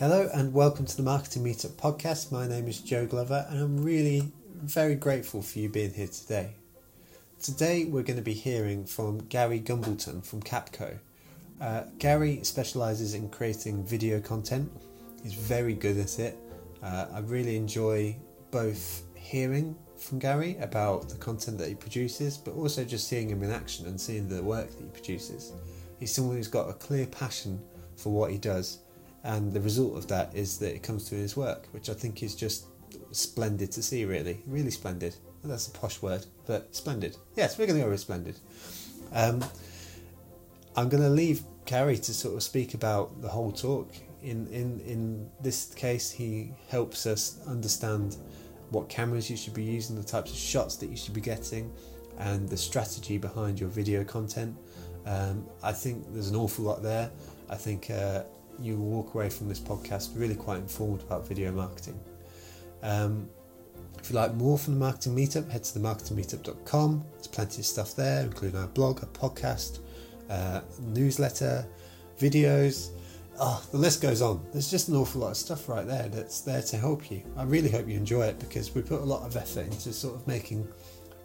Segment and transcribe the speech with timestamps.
[0.00, 2.32] Hello and welcome to the Marketing Meetup podcast.
[2.32, 6.54] My name is Joe Glover and I'm really very grateful for you being here today.
[7.38, 10.98] Today we're going to be hearing from Gary Gumbleton from Capco.
[11.60, 14.72] Uh, Gary specialises in creating video content.
[15.22, 16.38] He's very good at it.
[16.82, 18.16] Uh, I really enjoy
[18.50, 23.42] both hearing from Gary about the content that he produces, but also just seeing him
[23.42, 25.52] in action and seeing the work that he produces.
[25.98, 27.60] He's someone who's got a clear passion
[27.96, 28.78] for what he does,
[29.24, 32.22] and the result of that is that it comes through his work, which I think
[32.22, 32.66] is just
[33.12, 34.42] splendid to see, really.
[34.46, 35.14] Really splendid.
[35.44, 37.16] That's a posh word, but splendid.
[37.36, 38.36] Yes, we're going to go with splendid.
[39.12, 39.44] Um,
[40.76, 43.90] I'm going to leave Gary to sort of speak about the whole talk.
[44.22, 48.16] In, in, in this case, he helps us understand
[48.70, 51.72] what cameras you should be using, the types of shots that you should be getting,
[52.18, 54.56] and the strategy behind your video content.
[55.06, 57.10] Um, I think there's an awful lot there.
[57.48, 58.24] I think uh,
[58.60, 61.98] you walk away from this podcast really quite informed about video marketing.
[62.82, 63.28] Um,
[63.98, 67.04] if you like more from the Marketing Meetup, head to themarketingmeetup.com.
[67.12, 69.80] There's plenty of stuff there, including our blog, a podcast,
[70.30, 71.66] uh, newsletter,
[72.18, 72.90] videos.
[73.38, 74.44] Oh, the list goes on.
[74.52, 77.22] There's just an awful lot of stuff right there that's there to help you.
[77.36, 80.14] I really hope you enjoy it because we put a lot of effort into sort
[80.14, 80.66] of making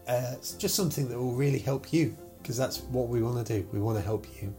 [0.07, 3.67] uh, just something that will really help you because that's what we want to do.
[3.71, 4.53] We want to help you.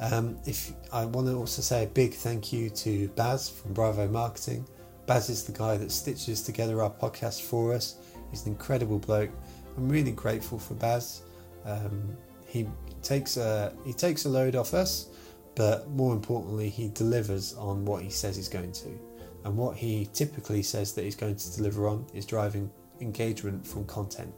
[0.00, 4.08] Um, if I want to also say a big thank you to Baz from Bravo
[4.08, 4.66] Marketing.
[5.06, 7.96] Baz is the guy that stitches together our podcast for us.
[8.30, 9.30] He's an incredible bloke.
[9.76, 11.22] I'm really grateful for Baz.
[11.66, 12.66] Um, he
[13.02, 15.08] takes a he takes a load off us,
[15.54, 18.98] but more importantly, he delivers on what he says he's going to.
[19.44, 23.84] And what he typically says that he's going to deliver on is driving engagement from
[23.84, 24.32] content,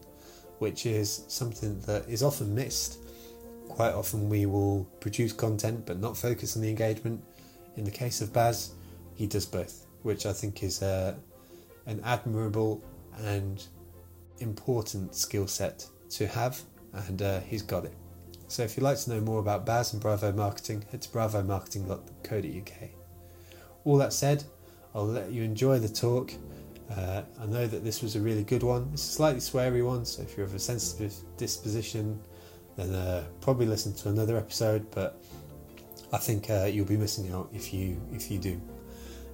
[0.58, 2.98] which is something that is often missed
[3.72, 7.24] Quite often we will produce content but not focus on the engagement.
[7.76, 8.72] In the case of Baz,
[9.14, 11.14] he does both, which I think is uh,
[11.86, 12.84] an admirable
[13.18, 13.64] and
[14.40, 16.61] important skill set to have,
[16.92, 17.94] and uh, he's got it.
[18.46, 22.90] So if you'd like to know more about Baz and Bravo Marketing, head to bravomarketing.co.uk.
[23.84, 24.44] All that said,
[24.94, 26.34] I'll let you enjoy the talk.
[26.94, 28.90] Uh, I know that this was a really good one.
[28.92, 32.20] It's a slightly sweary one, so if you're of a sensitive disposition,
[32.77, 34.90] then uh, probably listen to another episode.
[34.90, 35.22] But
[36.12, 38.60] I think uh, you'll be missing out if you if you do.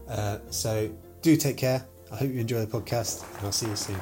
[0.08, 0.90] Uh, so
[1.22, 1.86] do take care.
[2.10, 4.00] I hope you enjoy the podcast, and I'll see you soon.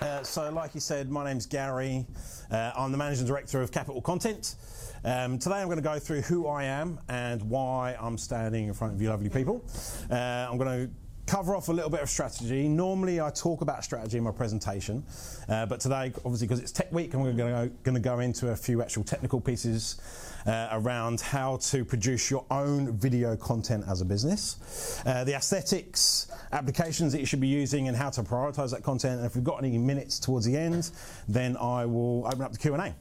[0.00, 2.06] Uh, so, like you said, my name's Gary.
[2.50, 4.56] Uh, I'm the managing director of Capital Content.
[5.04, 8.74] Um, today, I'm going to go through who I am and why I'm standing in
[8.74, 9.64] front of you, lovely people.
[10.10, 10.14] Uh,
[10.50, 10.94] I'm going to
[11.32, 12.68] cover off a little bit of strategy.
[12.68, 15.02] Normally, I talk about strategy in my presentation,
[15.48, 18.82] uh, but today, obviously, because it's Tech Week, I'm going to go into a few
[18.82, 19.98] actual technical pieces
[20.44, 26.30] uh, around how to produce your own video content as a business, uh, the aesthetics,
[26.52, 29.16] applications that you should be using, and how to prioritize that content.
[29.16, 30.90] And if we've got any minutes towards the end,
[31.28, 32.94] then I will open up the Q and A.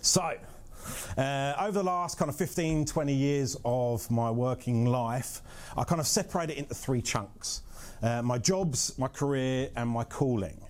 [0.00, 0.38] So.
[1.16, 5.42] Uh, over the last kind of 15, 20 years of my working life,
[5.76, 7.62] I kind of separate it into three chunks.
[8.02, 10.65] Uh, my jobs, my career, and my calling.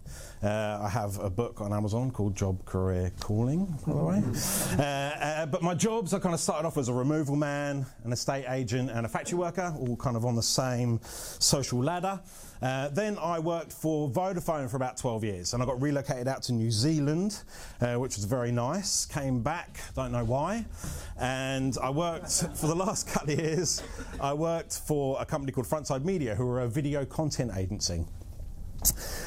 [0.46, 4.22] Uh, I have a book on Amazon called Job Career Calling, by the way.
[4.78, 8.12] Uh, uh, but my jobs, I kind of started off as a removal man, an
[8.12, 12.20] estate agent, and a factory worker, all kind of on the same social ladder.
[12.62, 16.44] Uh, then I worked for Vodafone for about 12 years and I got relocated out
[16.44, 17.42] to New Zealand,
[17.80, 19.04] uh, which was very nice.
[19.04, 20.64] Came back, don't know why.
[21.18, 23.82] And I worked for the last couple of years,
[24.20, 28.04] I worked for a company called Frontside Media, who are a video content agency.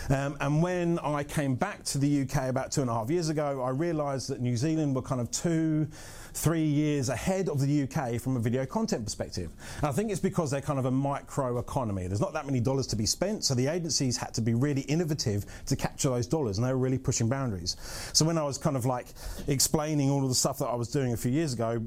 [0.10, 3.30] Um, and when I came back to the UK about two and a half years
[3.30, 5.88] ago, I realised that New Zealand were kind of two,
[6.34, 9.52] three years ahead of the UK from a video content perspective.
[9.78, 12.08] And I think it's because they're kind of a micro economy.
[12.08, 14.82] There's not that many dollars to be spent, so the agencies had to be really
[14.82, 17.76] innovative to capture those dollars, and they were really pushing boundaries.
[18.14, 19.08] So when I was kind of like
[19.48, 21.82] explaining all of the stuff that I was doing a few years ago,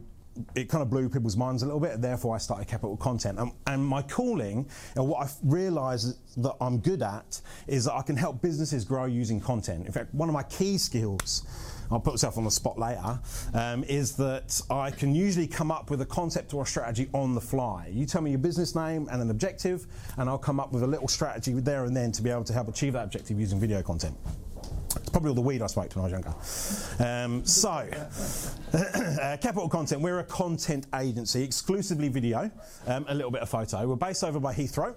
[0.55, 2.01] it kind of blew people's minds a little bit.
[2.01, 3.39] Therefore, I started Capital Content.
[3.39, 8.03] And, and my calling, and what I've realised that I'm good at, is that I
[8.03, 9.87] can help businesses grow using content.
[9.87, 11.47] In fact, one of my key skills,
[11.91, 13.21] I'll put myself on the spot later,
[13.55, 17.35] um, is that I can usually come up with a concept or a strategy on
[17.35, 17.91] the fly.
[17.93, 19.87] You tell me your business name and an objective,
[20.17, 22.53] and I'll come up with a little strategy there and then to be able to
[22.53, 24.17] help achieve that objective using video content.
[25.13, 27.05] Probably all the weed I smoked when I was younger.
[27.07, 27.71] Um, so,
[28.73, 32.51] uh, Capital Content, we're a content agency, exclusively video,
[32.87, 33.87] um, a little bit of photo.
[33.87, 34.95] We're based over by Heathrow.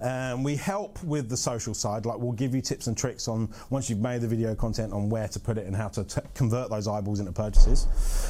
[0.00, 3.48] Um, we help with the social side, like we'll give you tips and tricks on
[3.70, 6.20] once you've made the video content on where to put it and how to t-
[6.34, 7.86] convert those eyeballs into purchases.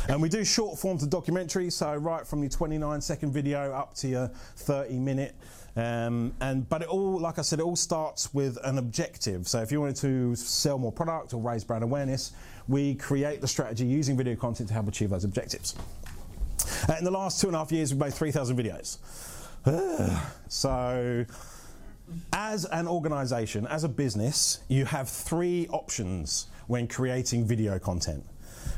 [0.09, 3.95] And we do short forms of documentaries, so right from your 29 second video up
[3.97, 5.35] to your 30 minute.
[5.77, 9.47] Um, and but it all, like I said, it all starts with an objective.
[9.47, 12.33] So if you wanted to sell more product or raise brand awareness,
[12.67, 15.75] we create the strategy using video content to help achieve those objectives.
[16.89, 18.99] Uh, in the last two and a half years, we've made 3,000 videos.
[20.49, 21.25] so
[22.33, 28.25] as an organization, as a business, you have three options when creating video content.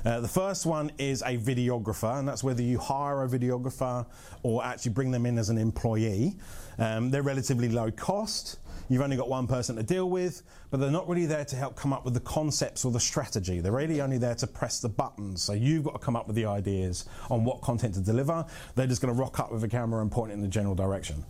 [0.05, 4.07] Uh, the first one is a videographer, and that's whether you hire a videographer
[4.43, 6.37] or actually bring them in as an employee.
[6.79, 8.59] Um, they're relatively low cost.
[8.89, 11.77] You've only got one person to deal with, but they're not really there to help
[11.77, 13.61] come up with the concepts or the strategy.
[13.61, 15.43] They're really only there to press the buttons.
[15.43, 18.45] So you've got to come up with the ideas on what content to deliver.
[18.75, 20.75] They're just going to rock up with a camera and point it in the general
[20.75, 21.25] direction.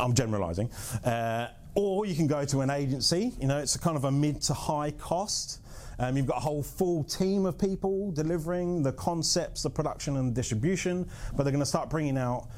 [0.00, 0.68] I'm generalizing.
[1.04, 3.34] Uh, or you can go to an agency.
[3.40, 5.60] You know, it's a kind of a mid to high cost.
[5.98, 10.30] Um, you've got a whole full team of people delivering the concepts, the production, and
[10.30, 12.48] the distribution, but they're going to start bringing out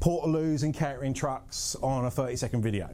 [0.00, 2.88] portaloos and catering trucks on a 30 second video.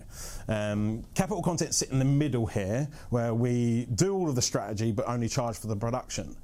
[0.49, 4.93] Um, capital content sit in the middle here where we do all of the strategy
[4.93, 6.37] but only charge for the production.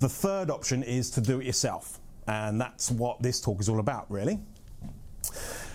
[0.00, 3.80] The third option is to do it yourself, and that's what this talk is all
[3.80, 4.38] about, really.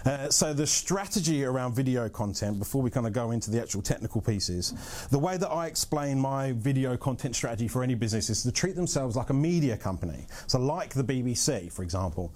[0.09, 3.79] Uh, so the strategy around video content, before we kind of go into the actual
[3.79, 4.73] technical pieces,
[5.11, 8.75] the way that I explain my video content strategy for any business is to treat
[8.75, 10.25] themselves like a media company.
[10.47, 12.33] So like the BBC, for example.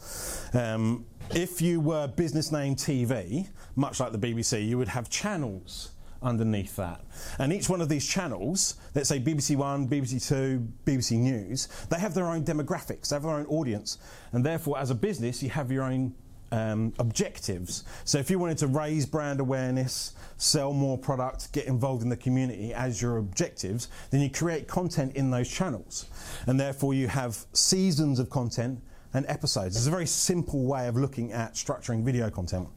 [0.53, 5.93] Um, if you were business name TV, much like the BBC, you would have channels
[6.21, 7.01] underneath that.
[7.39, 11.97] And each one of these channels, let's say BBC One, BBC Two, BBC News, they
[11.99, 13.97] have their own demographics, they have their own audience.
[14.31, 16.13] And therefore, as a business, you have your own
[16.53, 17.83] um, objectives.
[18.05, 22.15] So if you wanted to raise brand awareness, sell more product, get involved in the
[22.15, 26.05] community as your objectives, then you create content in those channels.
[26.45, 28.83] And therefore you have seasons of content
[29.15, 29.75] and episodes.
[29.75, 32.67] It's a very simple way of looking at structuring video content.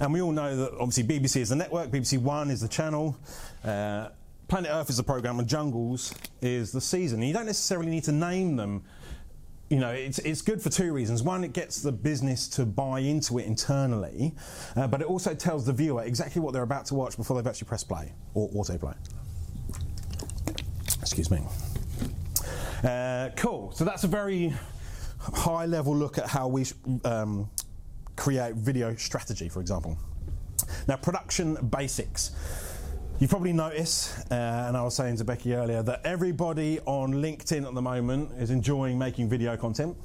[0.00, 3.16] And we all know that obviously BBC is the network, BBC One is the channel,
[3.64, 4.08] uh,
[4.48, 7.20] Planet Earth is the program, and Jungles is the season.
[7.20, 8.82] And you don't necessarily need to name them
[9.70, 11.22] you know, it's, it's good for two reasons.
[11.22, 14.34] One, it gets the business to buy into it internally,
[14.76, 17.46] uh, but it also tells the viewer exactly what they're about to watch before they've
[17.46, 18.96] actually pressed play or autoplay.
[21.00, 21.40] Excuse me.
[22.82, 23.72] Uh, cool.
[23.72, 24.54] So that's a very
[25.18, 26.64] high level look at how we
[27.04, 27.50] um,
[28.16, 29.98] create video strategy, for example.
[30.86, 32.30] Now, production basics.
[33.20, 37.66] You probably notice, uh, and I was saying to Becky earlier, that everybody on LinkedIn
[37.66, 39.96] at the moment is enjoying making video content.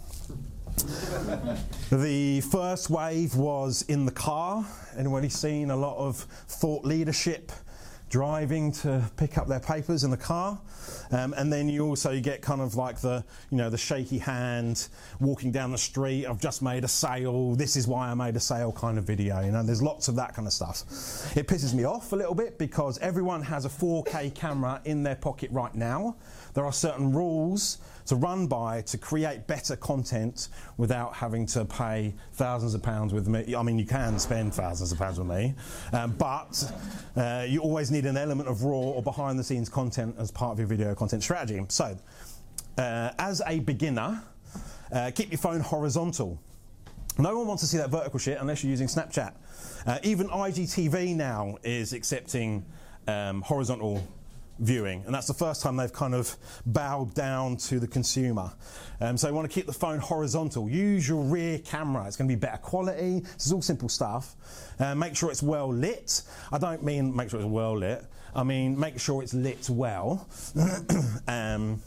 [1.92, 4.65] the first wave was in the car.
[4.98, 6.15] Anybody seen a lot of
[6.48, 7.51] thought leadership
[8.13, 10.62] driving to pick up their papers in the car.
[11.10, 14.88] Um, and then you also get kind of like the, you know, the shaky hand
[15.19, 16.27] walking down the street.
[16.27, 17.56] I've just made a sale.
[17.56, 19.39] This is why I made a sale kind of video.
[19.39, 20.83] You know, there's lots of that kind of stuff.
[21.36, 25.15] It pisses me off a little bit because everyone has a 4K camera in their
[25.15, 26.15] pocket right now.
[26.53, 32.13] There are certain rules to run by to create better content without having to pay
[32.33, 33.55] thousands of pounds with me.
[33.55, 35.55] I mean, you can spend thousands of pounds with me,
[35.94, 36.71] um, but
[37.15, 40.53] uh, you always need an element of raw or behind the scenes content as part
[40.53, 41.63] of your video content strategy.
[41.69, 41.97] So,
[42.77, 44.21] uh, as a beginner,
[44.91, 46.39] uh, keep your phone horizontal.
[47.17, 49.33] No one wants to see that vertical shit unless you're using Snapchat.
[49.86, 52.65] Uh, even IGTV now is accepting
[53.07, 54.07] um, horizontal
[54.60, 58.51] viewing, and that's the first time they've kind of bowed down to the consumer.
[59.01, 60.69] Um, so you want to keep the phone horizontal.
[60.69, 63.19] Use your rear camera; it's going to be better quality.
[63.19, 64.36] This is all simple stuff.
[64.79, 66.24] Uh, make sure it's well lit.
[66.51, 68.05] I don't mean make sure it's well lit.
[68.36, 70.27] I mean make sure it's lit well.
[71.27, 71.81] um,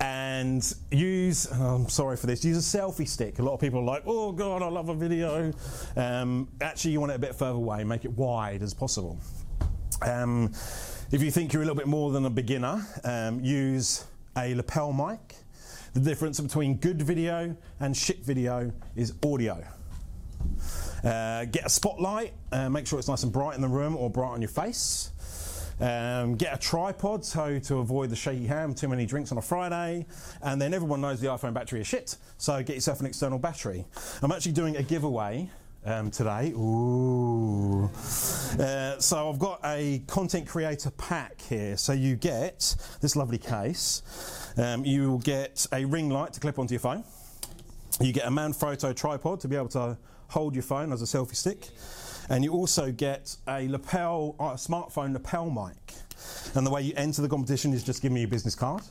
[0.00, 3.38] and use, oh, I'm sorry for this, use a selfie stick.
[3.38, 5.52] A lot of people are like, oh God, I love a video.
[5.96, 9.18] Um, actually, you want it a bit further away, make it wide as possible.
[10.02, 10.52] Um,
[11.14, 14.04] if you think you're a little bit more than a beginner, um, use
[14.36, 15.36] a lapel mic.
[15.92, 19.64] The difference between good video and shit video is audio.
[21.04, 24.10] Uh, get a spotlight, uh, make sure it's nice and bright in the room or
[24.10, 25.12] bright on your face.
[25.80, 29.42] Um, get a tripod so to avoid the shaky hand, too many drinks on a
[29.42, 30.06] Friday,
[30.42, 33.84] and then everyone knows the iPhone battery is shit, so get yourself an external battery.
[34.20, 35.48] I'm actually doing a giveaway
[35.84, 36.52] um, today.
[36.52, 37.90] Ooh.
[38.58, 41.76] Uh, so I've got a content creator pack here.
[41.76, 44.02] So you get this lovely case.
[44.56, 47.04] Um, you will get a ring light to clip onto your phone.
[48.00, 49.96] You get a Manfrotto tripod to be able to
[50.28, 51.68] hold your phone as a selfie stick.
[52.28, 55.94] and you also get a lapel, a smartphone lapel mic.
[56.54, 58.82] And the way you enter the competition is just give me your business card.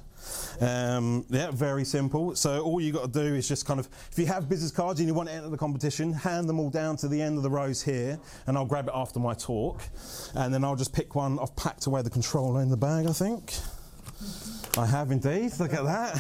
[0.62, 2.36] Um, yeah, very simple.
[2.36, 5.00] So all you got to do is just kind of, if you have business cards
[5.00, 7.44] and you want to enter the competition, hand them all down to the end of
[7.44, 9.82] the rows here, and I'll grab it after my talk,
[10.36, 11.40] and then I'll just pick one.
[11.40, 13.54] I've packed away the controller in the bag, I think.
[14.76, 15.52] I have indeed.
[15.60, 16.18] Look at that.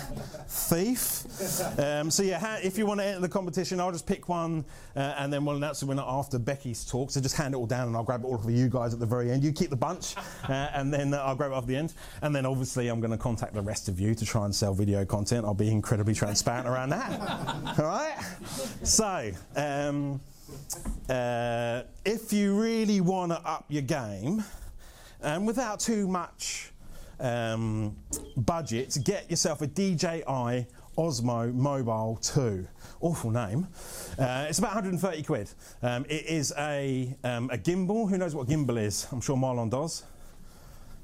[0.48, 1.80] Thief.
[1.80, 4.64] Um, so, yeah, if you want to enter the competition, I'll just pick one
[4.96, 7.10] uh, and then we'll announce the winner after Becky's talk.
[7.10, 9.00] So, just hand it all down and I'll grab it all for you guys at
[9.00, 9.44] the very end.
[9.44, 10.16] You keep the bunch
[10.48, 11.94] uh, and then uh, I'll grab it off the end.
[12.22, 14.76] And then, obviously, I'm going to contact the rest of you to try and sell
[14.76, 15.46] video content.
[15.46, 17.20] I'll be incredibly transparent around that.
[17.80, 18.18] all right?
[18.84, 20.22] So, um,
[21.10, 24.44] uh, if you really want to up your game,
[25.24, 26.73] and without too much
[27.20, 27.96] um,
[28.38, 30.68] budget, get yourself a DJI
[30.98, 32.68] Osmo Mobile 2.
[33.02, 33.68] Awful name.
[34.18, 35.50] Uh, it's about 130 quid.
[35.82, 38.10] Um, it is a, um, a gimbal.
[38.10, 39.08] Who knows what gimbal is?
[39.12, 40.04] I'm sure Marlon does.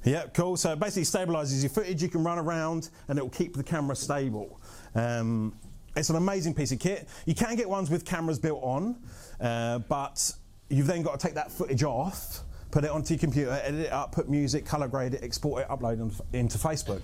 [0.05, 0.55] Yeah, cool.
[0.57, 2.01] So it basically stabilizes your footage.
[2.01, 4.61] You can run around and it will keep the camera stable.
[4.95, 5.57] Um,
[5.95, 7.09] it's an amazing piece of kit.
[7.25, 8.95] You can get ones with cameras built on,
[9.41, 10.31] uh, but
[10.69, 13.91] you've then got to take that footage off put it onto your computer, edit it
[13.91, 17.01] up, put music, color grade it, export it, upload it into Facebook.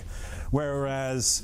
[0.51, 1.43] Whereas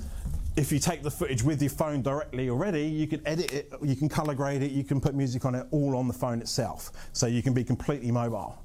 [0.56, 3.96] if you take the footage with your phone directly already, you can edit it, you
[3.96, 6.92] can color grade it, you can put music on it all on the phone itself.
[7.14, 8.62] So you can be completely mobile.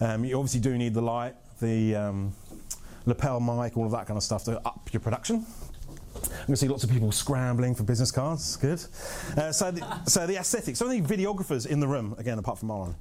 [0.00, 2.34] Um, you obviously do need the light, the um,
[3.06, 5.46] lapel mic, all of that kind of stuff to up your production.
[6.22, 8.56] I'm going to see lots of people scrambling for business cards.
[8.56, 8.82] Good.
[9.36, 10.78] Uh, so, the, so the aesthetics.
[10.78, 12.94] So, any videographers in the room again, apart from Marlon?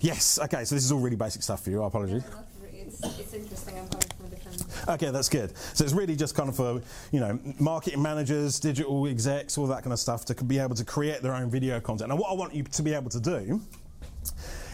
[0.00, 0.38] Yes.
[0.38, 0.64] Okay.
[0.64, 1.82] So this is all really basic stuff for you.
[1.82, 2.24] I apologize.
[2.72, 3.78] It's, it's interesting.
[3.78, 4.88] I'm coming from a different.
[4.88, 5.56] Okay, that's good.
[5.56, 9.82] So it's really just kind of for you know marketing managers, digital execs, all that
[9.82, 12.10] kind of stuff to be able to create their own video content.
[12.10, 13.60] And what I want you to be able to do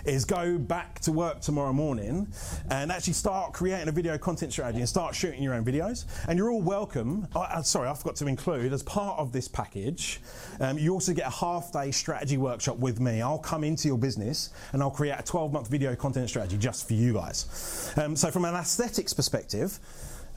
[0.04, 2.26] is go back to work tomorrow morning
[2.70, 6.04] and actually start creating a video content strategy and start shooting your own videos.
[6.28, 7.26] And you're all welcome.
[7.34, 10.20] Oh, sorry, I forgot to include as part of this package,
[10.60, 13.22] um, you also get a half day strategy workshop with me.
[13.22, 16.86] I'll come into your business and I'll create a 12 month video content strategy just
[16.86, 17.92] for you guys.
[17.96, 19.78] Um, so, from an aesthetics perspective,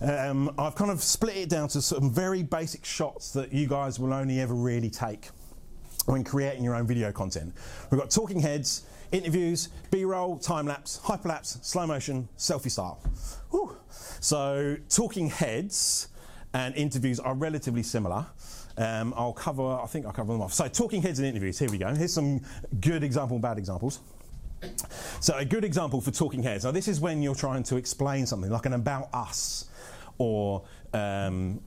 [0.01, 3.99] um, I've kind of split it down to some very basic shots that you guys
[3.99, 5.29] will only ever really take
[6.05, 7.53] when creating your own video content.
[7.89, 12.99] We've got talking heads, interviews, B-roll, time lapse, hyperlapse, slow motion, selfie style.
[13.51, 13.77] Whew.
[14.19, 16.09] So talking heads
[16.53, 18.25] and interviews are relatively similar.
[18.77, 20.53] Um, I'll cover, I think I'll cover them off.
[20.53, 21.93] So talking heads and interviews, here we go.
[21.93, 22.41] Here's some
[22.81, 23.99] good example, bad examples.
[25.19, 26.65] So a good example for talking heads.
[26.65, 29.65] Now this is when you're trying to explain something like an about us
[30.17, 31.61] or um,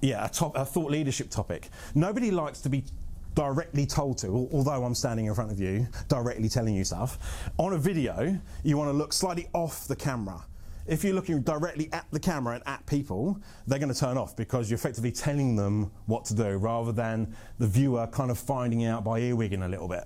[0.00, 1.70] yeah, a, top, a thought leadership topic.
[1.94, 2.84] Nobody likes to be
[3.34, 7.50] directly told to, although I'm standing in front of you, directly telling you stuff.
[7.58, 10.42] On a video, you want to look slightly off the camera.
[10.86, 14.36] If you're looking directly at the camera and at people, they're going to turn off
[14.36, 18.84] because you're effectively telling them what to do rather than the viewer kind of finding
[18.84, 20.04] out by earwigging a little bit.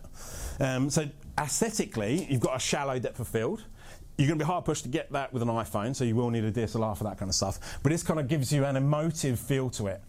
[0.61, 3.65] Um, so, aesthetically, you've got a shallow depth of field.
[4.19, 6.31] You're going to be hard pushed to get that with an iPhone, so you will
[6.31, 7.79] need a DSLR for that kind of stuff.
[7.83, 10.03] But this kind of gives you an emotive feel to it.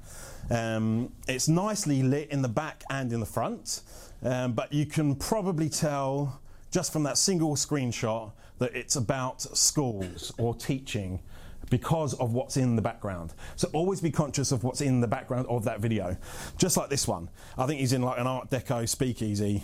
[0.49, 3.81] Um, it's nicely lit in the back and in the front,
[4.23, 6.39] um, but you can probably tell
[6.71, 11.19] just from that single screenshot that it's about schools or teaching
[11.69, 13.33] because of what's in the background.
[13.55, 16.17] So always be conscious of what's in the background of that video.
[16.57, 17.29] Just like this one.
[17.57, 19.63] I think he's in like an Art Deco speakeasy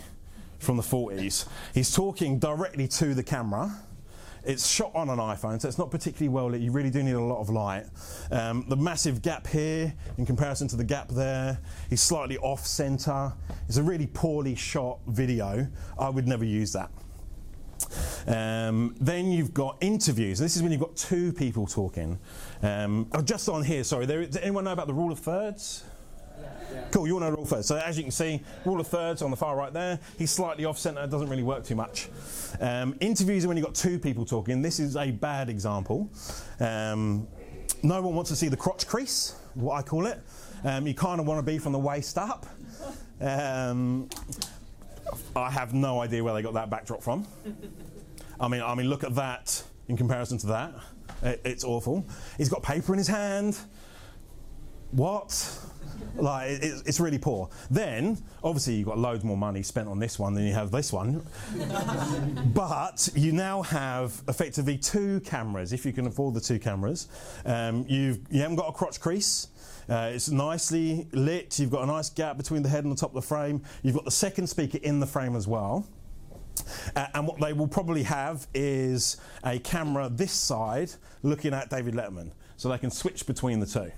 [0.58, 1.46] from the 40s.
[1.72, 3.80] He's talking directly to the camera
[4.44, 6.60] it's shot on an iPhone, so it's not particularly well lit.
[6.60, 7.86] You really do need a lot of light.
[8.30, 11.58] Um, the massive gap here in comparison to the gap there
[11.90, 13.32] is slightly off center.
[13.68, 15.66] It's a really poorly shot video.
[15.98, 16.90] I would never use that.
[18.26, 20.38] Um, then you've got interviews.
[20.38, 22.18] This is when you've got two people talking.
[22.62, 24.06] Um, oh, just on here, sorry.
[24.06, 25.84] There, does anyone know about the rule of thirds?
[26.90, 27.66] Cool, you want to rule thirds.
[27.66, 29.98] So as you can see, rule of thirds on the far right there.
[30.16, 32.08] He's slightly off centre, doesn't really work too much.
[32.60, 34.62] Um, interviews are when you've got two people talking.
[34.62, 36.08] This is a bad example.
[36.60, 37.26] Um,
[37.82, 40.20] no one wants to see the crotch crease, what I call it.
[40.64, 42.46] Um, you kind of want to be from the waist up.
[43.20, 44.08] Um,
[45.36, 47.26] I have no idea where they got that backdrop from.
[48.40, 50.74] I mean, I mean, look at that in comparison to that.
[51.22, 52.04] It, it's awful.
[52.38, 53.58] He's got paper in his hand.
[54.94, 55.64] What?
[56.16, 57.48] like it, it's really poor.
[57.70, 60.92] Then obviously you've got loads more money spent on this one than you have this
[60.92, 61.24] one,
[62.54, 67.08] but you now have effectively two cameras if you can afford the two cameras.
[67.44, 69.48] Um, you've you haven't got a crotch crease.
[69.88, 71.58] Uh, it's nicely lit.
[71.58, 73.62] You've got a nice gap between the head and the top of the frame.
[73.82, 75.86] You've got the second speaker in the frame as well.
[76.96, 80.90] Uh, and what they will probably have is a camera this side
[81.22, 83.90] looking at David Letterman, so they can switch between the two.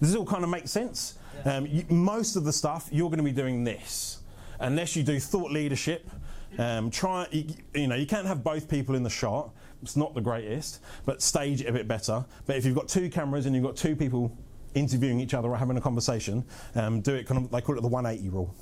[0.00, 1.18] Does this all kind of make sense?
[1.44, 4.18] Um, you, most of the stuff you're going to be doing this,
[4.60, 6.08] unless you do thought leadership.
[6.56, 9.50] Um, try, you, you know, you can't have both people in the shot.
[9.82, 12.24] It's not the greatest, but stage it a bit better.
[12.46, 14.36] But if you've got two cameras and you've got two people
[14.74, 17.82] interviewing each other or having a conversation, um, do it kind of, they call it
[17.82, 18.54] the 180 rule.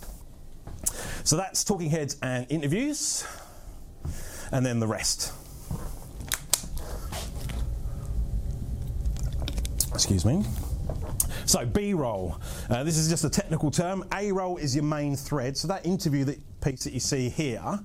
[1.24, 3.26] So that's talking heads and interviews,
[4.52, 5.32] and then the rest.
[9.94, 10.44] Excuse me.
[11.46, 12.36] So B roll.
[12.68, 14.04] Uh, this is just a technical term.
[14.12, 15.56] A roll is your main thread.
[15.56, 17.78] So that interview that piece that you see here,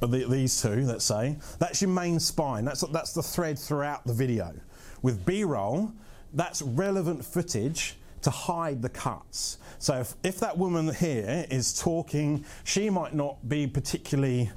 [0.00, 2.66] the, these two, let's say, that's your main spine.
[2.66, 4.54] That's that's the thread throughout the video.
[5.00, 5.90] With B roll,
[6.34, 9.56] that's relevant footage to hide the cuts.
[9.78, 14.50] So if, if that woman here is talking, she might not be particularly.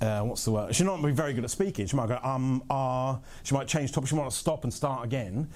[0.00, 0.74] Uh, what's the word?
[0.74, 1.86] She might not be very good at speaking.
[1.86, 3.18] She might go um, ah.
[3.42, 4.08] She might change topic.
[4.08, 5.48] She might stop and start again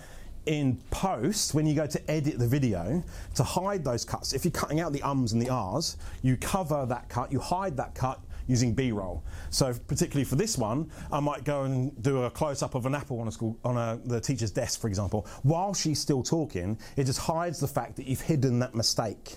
[0.50, 3.04] in post, when you go to edit the video,
[3.36, 6.84] to hide those cuts, if you're cutting out the ums and the ahs, you cover
[6.86, 9.22] that cut, you hide that cut using B-roll.
[9.50, 13.20] So particularly for this one, I might go and do a close-up of an apple
[13.20, 15.24] on a school on a, the teacher's desk, for example.
[15.44, 19.36] While she's still talking, it just hides the fact that you've hidden that mistake,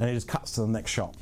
[0.00, 1.14] and it just cuts to the next shot.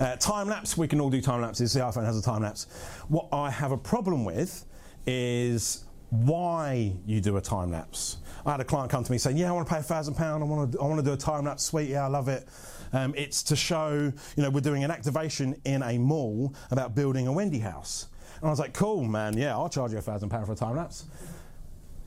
[0.00, 1.74] Uh, time lapse, we can all do time lapses.
[1.74, 2.68] The iPhone has a time lapse.
[3.08, 4.64] What I have a problem with
[5.06, 8.18] is why you do a time lapse.
[8.46, 10.14] I had a client come to me saying, "Yeah, I want to pay a thousand
[10.14, 10.42] pound.
[10.42, 11.64] I want to, I want to do a time lapse.
[11.64, 12.48] Sweet, yeah, I love it."
[12.92, 17.26] Um, it's to show, you know, we're doing an activation in a mall about building
[17.26, 18.08] a Wendy house.
[18.36, 19.36] And I was like, "Cool, man.
[19.36, 21.06] Yeah, I'll charge you a thousand pound for a time lapse."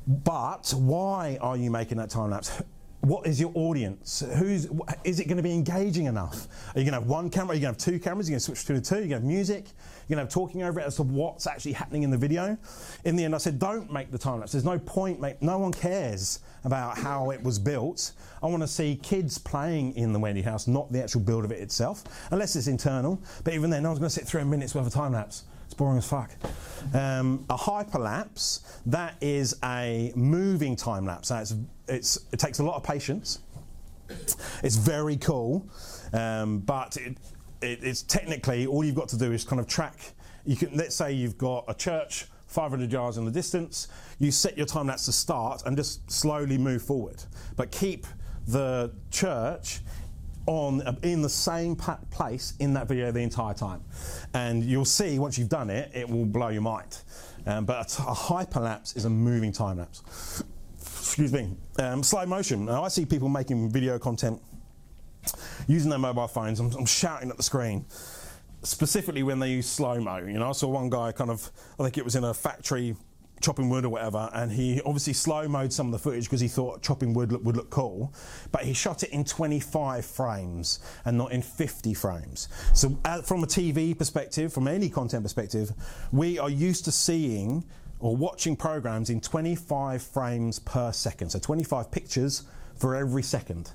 [0.07, 2.63] But why are you making that time lapse?
[3.01, 4.23] What is your audience?
[4.37, 4.67] Who's
[5.03, 6.47] is it going to be engaging enough?
[6.75, 7.51] Are you going to have one camera?
[7.51, 8.29] Are you going to have two cameras?
[8.29, 8.95] You going to switch between the two?
[8.95, 9.65] You going to have music?
[10.07, 12.57] You're going to have talking over it as to what's actually happening in the video.
[13.03, 14.51] In the end, I said, don't make the time lapse.
[14.51, 15.19] There's no point.
[15.41, 18.11] No one cares about how it was built.
[18.43, 21.51] I want to see kids playing in the Wendy house, not the actual build of
[21.51, 23.19] it itself, unless it's internal.
[23.43, 25.45] But even then, no one's going to sit through a minute's worth of time lapse.
[25.65, 26.31] It's boring as fuck.
[26.93, 31.29] Um, a hyperlapse, that is a moving time lapse.
[31.29, 31.45] So
[31.91, 33.39] it's, it takes a lot of patience.
[34.63, 35.69] It's very cool,
[36.13, 37.17] um, but it,
[37.61, 39.97] it, it's technically all you've got to do is kind of track.
[40.45, 43.87] You can let's say you've got a church 500 yards in the distance.
[44.19, 47.23] You set your time lapse to start and just slowly move forward,
[47.55, 48.05] but keep
[48.47, 49.79] the church
[50.47, 53.81] on in the same place in that video the entire time.
[54.33, 56.97] And you'll see once you've done it, it will blow your mind.
[57.45, 60.43] Um, but a, a hyperlapse is a moving time lapse.
[61.01, 61.49] Excuse me.
[61.79, 62.65] Um, slow motion.
[62.65, 64.39] Now, I see people making video content
[65.67, 66.59] using their mobile phones.
[66.59, 67.85] I'm, I'm shouting at the screen
[68.61, 70.17] specifically when they use slow mo.
[70.17, 72.95] You know, I saw one guy kind of, I think it was in a factory
[73.41, 76.47] chopping wood or whatever, and he obviously slow mode some of the footage because he
[76.47, 78.13] thought chopping wood look, would look cool,
[78.51, 82.47] but he shot it in 25 frames and not in 50 frames.
[82.75, 85.71] So, uh, from a TV perspective, from any content perspective,
[86.11, 87.65] we are used to seeing
[88.01, 92.43] or watching programs in 25 frames per second, so 25 pictures
[92.75, 93.71] for every second.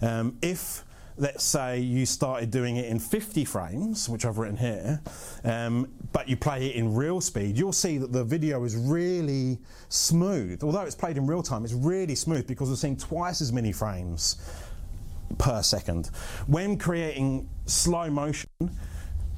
[0.00, 0.84] Um, if
[1.16, 5.00] let's say you started doing it in 50 frames, which I've written here,
[5.44, 9.58] um, but you play it in real speed, you'll see that the video is really
[9.88, 10.64] smooth.
[10.64, 13.70] Although it's played in real time, it's really smooth because we're seeing twice as many
[13.72, 14.36] frames
[15.38, 16.06] per second.
[16.46, 18.48] When creating slow motion,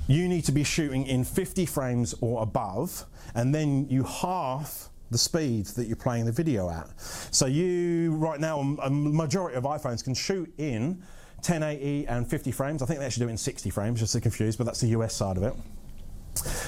[0.06, 5.18] you need to be shooting in 50 frames or above, and then you half the
[5.18, 6.88] speed that you're playing the video at.
[7.30, 11.02] So you right now, a majority of iPhones can shoot in
[11.36, 12.82] 1080 and 50 frames.
[12.82, 14.88] I think they actually do it in 60 frames, just to confuse, but that's the
[14.88, 15.54] US side of it.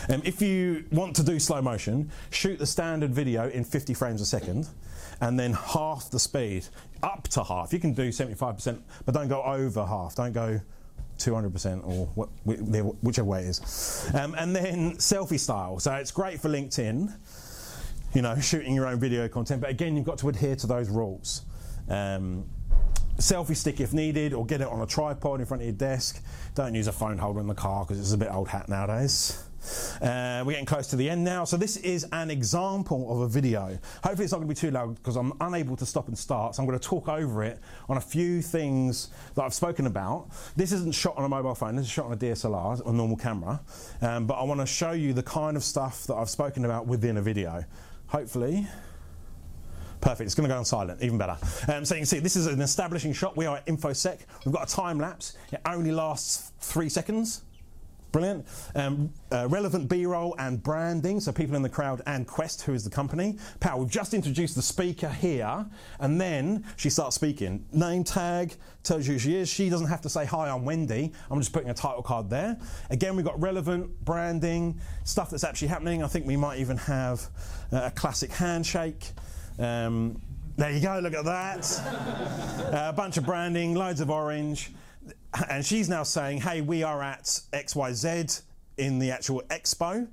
[0.09, 4.21] Um, if you want to do slow motion, shoot the standard video in 50 frames
[4.21, 4.69] a second
[5.21, 6.67] and then half the speed,
[7.03, 7.73] up to half.
[7.73, 10.15] You can do 75%, but don't go over half.
[10.15, 10.61] Don't go
[11.19, 12.07] 200% or
[13.03, 14.11] whichever way it is.
[14.15, 15.79] Um, and then selfie style.
[15.79, 17.13] So it's great for LinkedIn,
[18.15, 20.89] you know, shooting your own video content, but again, you've got to adhere to those
[20.89, 21.43] rules.
[21.89, 22.45] Um,
[23.19, 26.23] selfie stick if needed, or get it on a tripod in front of your desk.
[26.55, 29.43] Don't use a phone holder in the car because it's a bit old hat nowadays.
[30.01, 31.45] Uh, we're getting close to the end now.
[31.45, 33.79] So this is an example of a video.
[34.03, 36.55] Hopefully it's not going to be too loud because I'm unable to stop and start.
[36.55, 40.29] So I'm going to talk over it on a few things that I've spoken about.
[40.57, 41.77] This isn't shot on a mobile phone.
[41.77, 43.61] This is shot on a DSLR, a normal camera.
[44.01, 46.87] Um, but I want to show you the kind of stuff that I've spoken about
[46.87, 47.65] within a video.
[48.09, 48.67] Hopefully
[50.01, 50.27] Perfect.
[50.27, 51.37] It's going to go on silent, even better.
[51.69, 53.37] Um, so you can see this is an establishing shot.
[53.37, 54.21] We are at InfoSec.
[54.45, 55.37] We've got a time lapse.
[55.53, 57.43] It only lasts three seconds.
[58.11, 58.47] Brilliant.
[58.75, 62.83] Um, uh, relevant B-roll and branding, so people in the crowd and Quest, who is
[62.83, 63.39] the company.
[63.61, 65.67] Power, we've just introduced the speaker here,
[66.01, 67.67] and then she starts speaking.
[67.73, 69.49] Name tag tells you who she is.
[69.49, 71.13] She doesn't have to say, hi, I'm Wendy.
[71.31, 72.59] I'm just putting a title card there.
[72.89, 76.03] Again, we've got relevant branding, stuff that's actually happening.
[76.03, 77.29] I think we might even have
[77.73, 79.11] uh, a classic handshake.
[79.59, 80.21] Um,
[80.57, 82.73] there you go, look at that.
[82.73, 84.73] uh, a bunch of branding, loads of orange
[85.51, 88.43] and she's now saying, hey, we are at XYZ
[88.77, 90.09] in the actual expo.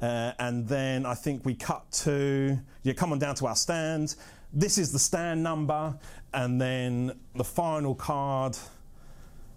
[0.00, 4.16] Uh, and then I think we cut to, yeah, come on down to our stand.
[4.52, 5.98] This is the stand number.
[6.32, 8.56] And then the final card,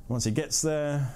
[0.07, 1.15] once he gets there,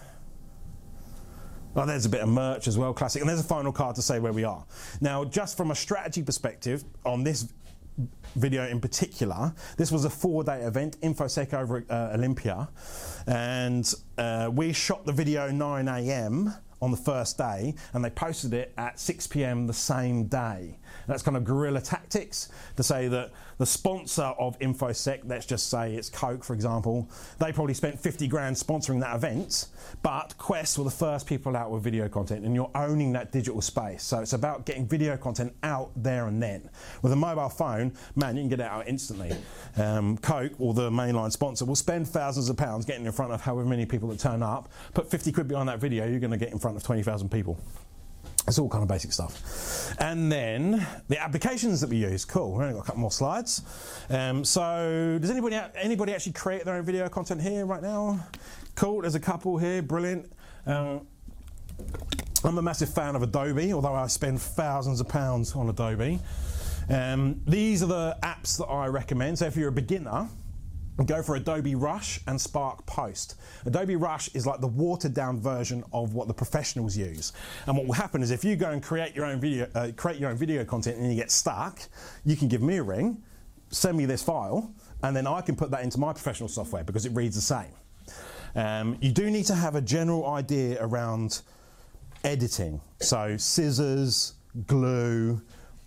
[1.77, 3.21] Oh, there's a bit of merch as well, classic.
[3.21, 4.65] And there's a final card to say where we are.
[4.99, 7.53] Now, just from a strategy perspective, on this
[8.37, 9.53] video in particular.
[9.77, 12.69] This was a four day event, InfoSec over uh, Olympia,
[13.25, 16.53] and uh, we shot the video 9 a.m.
[16.81, 19.67] on the first day, and they posted it at 6 p.m.
[19.67, 20.79] the same day.
[21.07, 25.95] That's kind of guerrilla tactics to say that the sponsor of InfoSec, let's just say
[25.95, 29.67] it's Coke, for example, they probably spent 50 grand sponsoring that event,
[30.03, 33.61] but Quest were the first people out with video content, and you're owning that digital
[33.61, 34.03] space.
[34.03, 36.69] So it's about getting video content out there and then.
[37.01, 39.35] With a mobile phone, man, you can get it out instantly.
[39.77, 43.41] Um, Coke, or the mainline sponsor, will spend thousands of pounds getting in front of
[43.41, 44.69] however many people that turn up.
[44.93, 47.57] Put 50 quid behind that video, you're going to get in front of 20,000 people.
[48.47, 49.93] It's all kind of basic stuff.
[49.99, 52.23] And then the applications that we use.
[52.23, 52.53] Cool.
[52.53, 53.61] We've only got a couple more slides.
[54.09, 58.25] Um, so does anybody anybody actually create their own video content here right now?
[58.75, 59.01] Cool.
[59.01, 59.81] There's a couple here.
[59.81, 60.31] Brilliant.
[60.65, 61.05] Um,
[62.43, 66.19] I'm a massive fan of Adobe, although I spend thousands of pounds on Adobe.
[66.89, 69.39] Um, these are the apps that I recommend.
[69.39, 70.29] So if you're a beginner,
[71.05, 73.35] go for Adobe Rush and Spark Post.
[73.65, 77.33] Adobe Rush is like the watered down version of what the professionals use.
[77.67, 80.19] And what will happen is if you go and create your own video, uh, create
[80.19, 81.79] your own video content and you get stuck,
[82.25, 83.21] you can give me a ring,
[83.69, 87.05] send me this file, and then I can put that into my professional software because
[87.05, 87.73] it reads the same.
[88.55, 91.41] Um, you do need to have a general idea around
[92.23, 92.81] editing.
[92.99, 94.33] So scissors,
[94.65, 95.41] glue,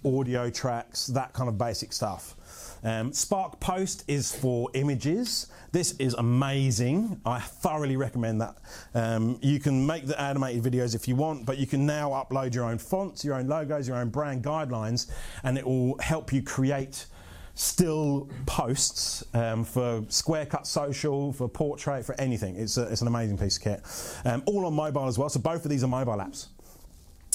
[0.04, 2.36] audio tracks, that kind of basic stuff.
[2.82, 5.46] Um, Spark Post is for images.
[5.72, 7.20] This is amazing.
[7.24, 8.56] I thoroughly recommend that.
[8.94, 12.54] Um, you can make the animated videos if you want, but you can now upload
[12.54, 15.10] your own fonts, your own logos, your own brand guidelines,
[15.44, 17.06] and it will help you create
[17.54, 22.56] still posts um, for Square Cut Social, for Portrait, for anything.
[22.56, 23.82] It's, a, it's an amazing piece of kit.
[24.24, 26.46] Um, all on mobile as well, so both of these are mobile apps.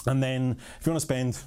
[0.08, 1.38] And then if you want to spend,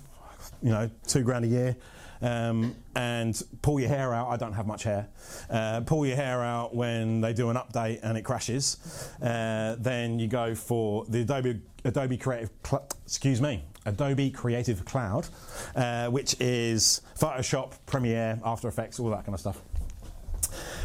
[0.63, 1.77] you know, two grand a year,
[2.21, 4.29] um, and pull your hair out.
[4.29, 5.09] I don't have much hair.
[5.49, 9.11] Uh, pull your hair out when they do an update and it crashes.
[9.23, 12.51] Uh, then you go for the Adobe Adobe Creative.
[12.67, 13.65] Cl- excuse me.
[13.87, 15.29] Adobe Creative Cloud,
[15.75, 19.63] uh, which is Photoshop, Premiere, After Effects, all that kind of stuff.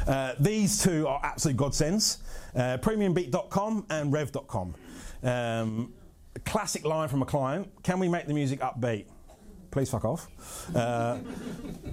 [0.08, 2.20] Uh, these two are absolute godsends
[2.56, 4.76] uh, premiumbeat.com and rev.com.
[5.24, 5.94] Um,
[6.46, 9.06] classic line from a client Can we make the music upbeat?
[9.74, 10.30] Please fuck off.
[10.76, 11.18] Uh,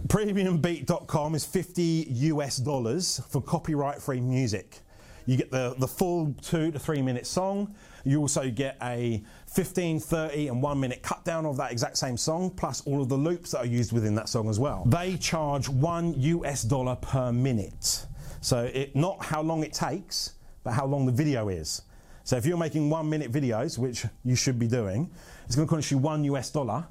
[0.07, 4.81] premiumbeat.com is 50 US dollars for copyright free music.
[5.25, 7.75] You get the, the full two to three minute song.
[8.05, 12.16] You also get a 15, 30, and one minute cut down of that exact same
[12.16, 14.85] song, plus all of the loops that are used within that song as well.
[14.87, 18.07] They charge one US dollar per minute.
[18.43, 21.83] So, it, not how long it takes, but how long the video is.
[22.25, 25.11] So, if you're making one minute videos, which you should be doing,
[25.47, 26.87] it's going to cost you one US dollar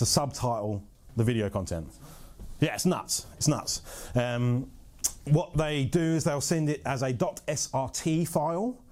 [0.00, 0.82] to subtitle
[1.16, 1.86] the video content.
[2.58, 3.26] Yeah, it's nuts.
[3.36, 3.82] It's nuts.
[4.14, 4.70] Um,
[5.24, 8.82] what they do is they'll send it as a .srt file,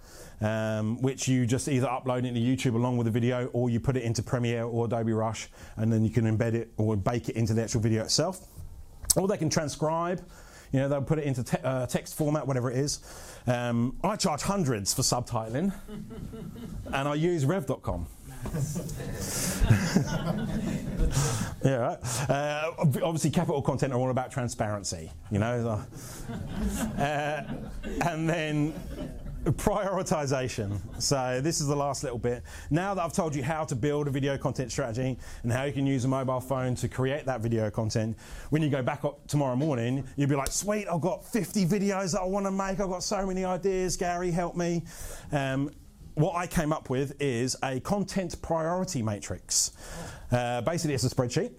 [0.42, 3.96] um, which you just either upload into YouTube along with the video, or you put
[3.96, 7.36] it into Premiere or Adobe Rush, and then you can embed it or bake it
[7.36, 8.46] into the actual video itself.
[9.16, 10.22] Or they can transcribe.
[10.72, 13.00] You know, they'll put it into te- uh, text format, whatever it is.
[13.46, 15.72] Um, I charge hundreds for subtitling,
[16.92, 18.06] and I use Rev.com.
[21.64, 22.30] yeah, right.
[22.30, 25.84] Uh, obviously, capital content are all about transparency, you know.
[26.98, 27.42] Uh,
[28.02, 28.74] and then
[29.44, 30.78] prioritization.
[31.00, 32.42] So this is the last little bit.
[32.70, 35.72] Now that I've told you how to build a video content strategy and how you
[35.72, 38.16] can use a mobile phone to create that video content,
[38.50, 42.12] when you go back up tomorrow morning, you'll be like, sweet, I've got 50 videos
[42.12, 42.80] that I want to make.
[42.80, 43.96] I've got so many ideas.
[43.96, 44.84] Gary, help me.
[45.32, 45.70] Um,
[46.18, 49.72] what I came up with is a content priority matrix.
[50.32, 51.52] Uh, basically, it's a spreadsheet.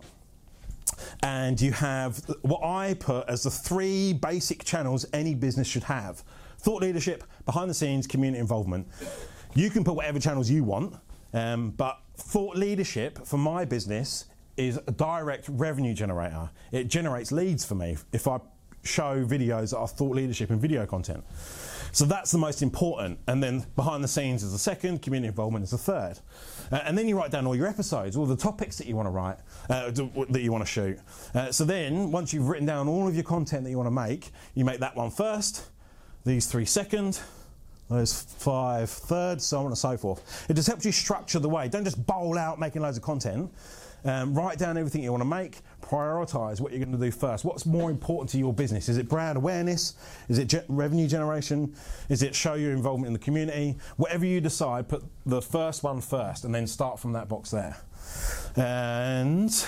[1.23, 6.23] And you have what I put as the three basic channels any business should have
[6.57, 8.85] thought leadership, behind the scenes, community involvement.
[9.55, 10.93] You can put whatever channels you want,
[11.33, 14.25] Um, but thought leadership for my business
[14.57, 16.49] is a direct revenue generator.
[16.71, 18.39] It generates leads for me if I
[18.83, 21.23] show videos that are thought leadership and video content.
[21.91, 23.19] So that's the most important.
[23.27, 26.19] And then behind the scenes is the second, community involvement is the third.
[26.71, 29.07] Uh, and then you write down all your episodes, all the topics that you want
[29.07, 29.37] to write,
[29.69, 29.91] uh,
[30.29, 30.99] that you want to shoot.
[31.33, 33.91] Uh, so then, once you've written down all of your content that you want to
[33.91, 35.69] make, you make that one first,
[36.25, 37.19] these three second,
[37.89, 40.45] those five third, so on and so forth.
[40.47, 41.67] It just helps you structure the way.
[41.67, 43.51] Don't just bowl out making loads of content.
[44.05, 47.43] Um, write down everything you want to make, prioritize what you're going to do first.
[47.43, 48.89] What's more important to your business?
[48.89, 49.95] Is it brand awareness?
[50.29, 51.75] Is it ge- revenue generation?
[52.09, 53.77] Is it show your involvement in the community?
[53.97, 57.77] Whatever you decide, put the first one first and then start from that box there.
[58.55, 59.65] And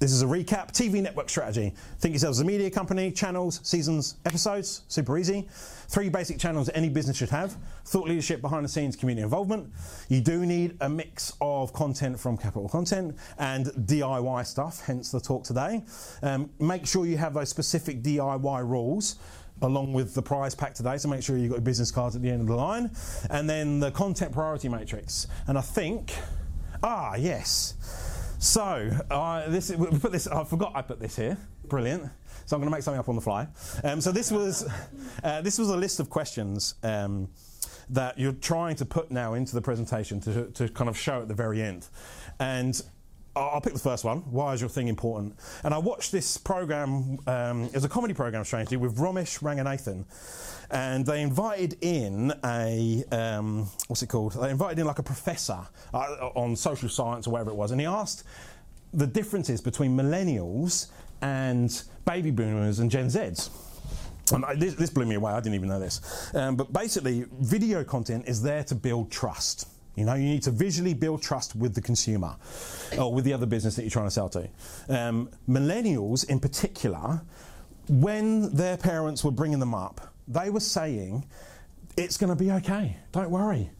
[0.00, 1.74] this is a recap TV network strategy.
[1.98, 5.46] Think yourselves a media company, channels, seasons, episodes, super easy.
[5.50, 9.70] Three basic channels any business should have thought leadership, behind the scenes, community involvement.
[10.08, 15.20] You do need a mix of content from Capital Content and DIY stuff, hence the
[15.20, 15.84] talk today.
[16.22, 19.16] Um, make sure you have those specific DIY rules
[19.60, 20.96] along with the prize pack today.
[20.96, 22.90] So make sure you've got your business cards at the end of the line.
[23.28, 25.26] And then the content priority matrix.
[25.46, 26.14] And I think,
[26.82, 28.09] ah, yes.
[28.40, 30.26] So uh, this we put this.
[30.26, 31.36] I forgot I put this here.
[31.68, 32.04] Brilliant.
[32.46, 33.46] So I'm going to make something up on the fly.
[33.84, 34.66] Um, so this was
[35.22, 37.28] uh, this was a list of questions um,
[37.90, 41.28] that you're trying to put now into the presentation to, to kind of show at
[41.28, 41.86] the very end,
[42.40, 42.82] and.
[43.40, 44.18] I'll pick the first one.
[44.30, 45.34] Why is your thing important?
[45.64, 47.18] And I watched this program.
[47.26, 50.04] Um, it was a comedy program, strangely, with Romesh Ranganathan,
[50.70, 54.34] and they invited in a um, what's it called?
[54.34, 55.60] They invited in like a professor
[55.92, 58.24] uh, on social science or whatever it was, and he asked
[58.92, 60.88] the differences between millennials
[61.22, 63.50] and baby boomers and Gen Zs.
[64.32, 65.32] And this, this, blew me away.
[65.32, 66.32] I didn't even know this.
[66.34, 69.66] Um, but basically, video content is there to build trust.
[69.96, 72.36] You know, you need to visually build trust with the consumer
[72.98, 74.48] or with the other business that you're trying to sell to.
[74.88, 77.20] Um, millennials, in particular,
[77.88, 81.24] when their parents were bringing them up, they were saying,
[81.96, 82.96] it's going to be okay.
[83.12, 83.70] Don't worry.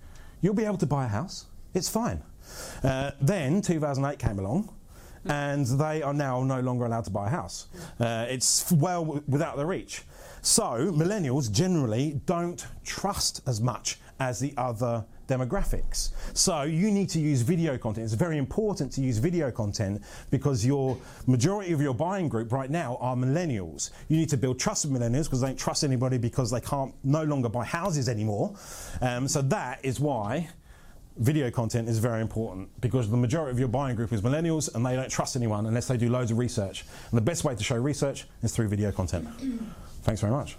[0.40, 1.46] You'll be able to buy a house.
[1.74, 2.22] It's fine.
[2.82, 4.74] Uh, then 2008 came along,
[5.26, 7.68] and they are now no longer allowed to buy a house.
[7.98, 10.02] Uh, it's well w- without their reach.
[10.42, 16.10] So, millennials generally don't trust as much as the other demographics.
[16.34, 18.04] So you need to use video content.
[18.04, 22.70] It's very important to use video content because your majority of your buying group right
[22.70, 23.90] now are millennials.
[24.08, 26.92] You need to build trust with millennials because they don't trust anybody because they can't
[27.04, 28.54] no longer buy houses anymore.
[29.00, 30.48] Um, so that is why
[31.16, 34.84] video content is very important because the majority of your buying group is millennials and
[34.84, 36.84] they don't trust anyone unless they do loads of research.
[37.10, 39.28] And the best way to show research is through video content.
[40.02, 40.56] Thanks very much.